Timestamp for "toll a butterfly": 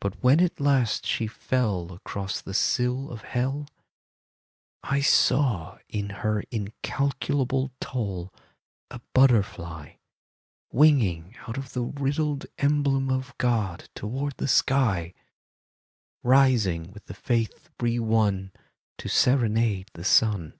7.80-9.94